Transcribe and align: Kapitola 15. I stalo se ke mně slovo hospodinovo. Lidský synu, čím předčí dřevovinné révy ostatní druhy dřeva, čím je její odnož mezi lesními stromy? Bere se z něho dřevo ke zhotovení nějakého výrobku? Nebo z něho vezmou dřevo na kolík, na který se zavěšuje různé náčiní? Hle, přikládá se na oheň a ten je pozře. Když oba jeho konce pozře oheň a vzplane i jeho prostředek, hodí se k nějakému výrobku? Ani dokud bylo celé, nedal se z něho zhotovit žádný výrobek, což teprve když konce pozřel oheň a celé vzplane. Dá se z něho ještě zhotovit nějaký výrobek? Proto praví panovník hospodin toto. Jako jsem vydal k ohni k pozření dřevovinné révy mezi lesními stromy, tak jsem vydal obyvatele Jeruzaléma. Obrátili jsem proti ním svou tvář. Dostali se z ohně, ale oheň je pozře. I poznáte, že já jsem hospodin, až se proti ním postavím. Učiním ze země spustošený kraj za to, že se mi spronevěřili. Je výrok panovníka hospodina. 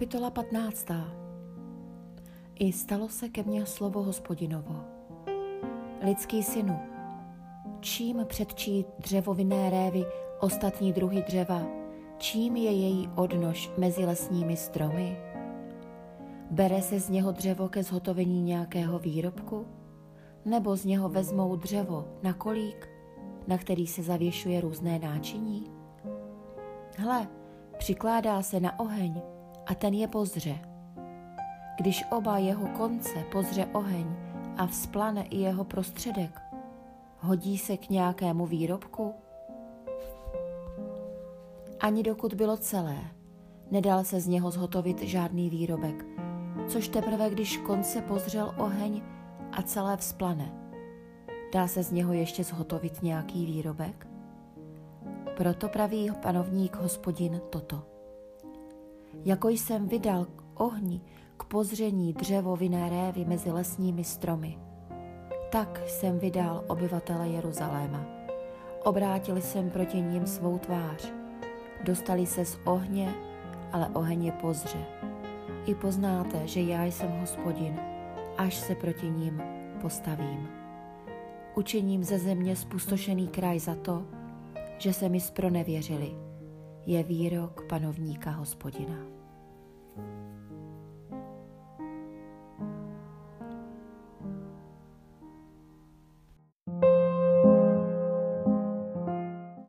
Kapitola 0.00 0.30
15. 0.30 0.86
I 2.54 2.72
stalo 2.72 3.08
se 3.08 3.28
ke 3.28 3.42
mně 3.42 3.66
slovo 3.66 4.02
hospodinovo. 4.02 4.84
Lidský 6.04 6.42
synu, 6.42 6.78
čím 7.80 8.24
předčí 8.24 8.84
dřevovinné 8.98 9.70
révy 9.70 10.04
ostatní 10.38 10.92
druhy 10.92 11.24
dřeva, 11.26 11.62
čím 12.18 12.56
je 12.56 12.70
její 12.70 13.10
odnož 13.16 13.70
mezi 13.78 14.04
lesními 14.04 14.56
stromy? 14.56 15.16
Bere 16.50 16.82
se 16.82 17.00
z 17.00 17.08
něho 17.08 17.32
dřevo 17.32 17.68
ke 17.68 17.82
zhotovení 17.82 18.42
nějakého 18.42 18.98
výrobku? 18.98 19.66
Nebo 20.44 20.76
z 20.76 20.84
něho 20.84 21.08
vezmou 21.08 21.56
dřevo 21.56 22.08
na 22.22 22.32
kolík, 22.32 22.88
na 23.46 23.58
který 23.58 23.86
se 23.86 24.02
zavěšuje 24.02 24.60
různé 24.60 24.98
náčiní? 24.98 25.64
Hle, 26.96 27.28
přikládá 27.78 28.42
se 28.42 28.60
na 28.60 28.78
oheň 28.78 29.22
a 29.70 29.74
ten 29.74 29.94
je 29.94 30.08
pozře. 30.08 30.58
Když 31.78 32.04
oba 32.10 32.38
jeho 32.38 32.66
konce 32.66 33.24
pozře 33.32 33.66
oheň 33.72 34.06
a 34.56 34.66
vzplane 34.66 35.22
i 35.22 35.36
jeho 35.36 35.64
prostředek, 35.64 36.40
hodí 37.18 37.58
se 37.58 37.76
k 37.76 37.90
nějakému 37.90 38.46
výrobku? 38.46 39.14
Ani 41.80 42.02
dokud 42.02 42.34
bylo 42.34 42.56
celé, 42.56 42.98
nedal 43.70 44.04
se 44.04 44.20
z 44.20 44.26
něho 44.26 44.50
zhotovit 44.50 45.02
žádný 45.02 45.50
výrobek, 45.50 46.06
což 46.68 46.88
teprve 46.88 47.30
když 47.30 47.56
konce 47.56 48.02
pozřel 48.02 48.54
oheň 48.58 49.02
a 49.52 49.62
celé 49.62 49.96
vzplane. 49.96 50.52
Dá 51.54 51.68
se 51.68 51.82
z 51.82 51.92
něho 51.92 52.12
ještě 52.12 52.44
zhotovit 52.44 53.02
nějaký 53.02 53.46
výrobek? 53.46 54.06
Proto 55.36 55.68
praví 55.68 56.10
panovník 56.22 56.76
hospodin 56.76 57.40
toto. 57.50 57.99
Jako 59.24 59.48
jsem 59.48 59.88
vydal 59.88 60.24
k 60.24 60.60
ohni 60.60 61.00
k 61.36 61.44
pozření 61.44 62.12
dřevovinné 62.12 62.88
révy 62.88 63.24
mezi 63.24 63.50
lesními 63.50 64.04
stromy, 64.04 64.58
tak 65.50 65.82
jsem 65.86 66.18
vydal 66.18 66.64
obyvatele 66.68 67.28
Jeruzaléma. 67.28 68.06
Obrátili 68.84 69.42
jsem 69.42 69.70
proti 69.70 70.00
ním 70.00 70.26
svou 70.26 70.58
tvář. 70.58 71.12
Dostali 71.84 72.26
se 72.26 72.44
z 72.44 72.58
ohně, 72.64 73.14
ale 73.72 73.88
oheň 73.92 74.24
je 74.24 74.32
pozře. 74.32 74.86
I 75.66 75.74
poznáte, 75.74 76.46
že 76.46 76.60
já 76.60 76.84
jsem 76.84 77.10
hospodin, 77.20 77.80
až 78.38 78.54
se 78.54 78.74
proti 78.74 79.10
ním 79.10 79.42
postavím. 79.80 80.48
Učiním 81.54 82.04
ze 82.04 82.18
země 82.18 82.56
spustošený 82.56 83.28
kraj 83.28 83.58
za 83.58 83.74
to, 83.74 84.04
že 84.78 84.92
se 84.92 85.08
mi 85.08 85.20
spronevěřili. 85.20 86.29
Je 86.86 87.02
výrok 87.02 87.68
panovníka 87.68 88.30
hospodina. 88.30 88.96